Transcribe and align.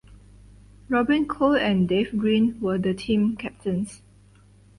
Robin 0.89 1.25
Cole 1.27 1.57
and 1.57 1.87
Dave 1.87 2.17
Green 2.17 2.59
were 2.59 2.79
the 2.79 2.95
team 2.95 3.35
captains. 3.37 4.01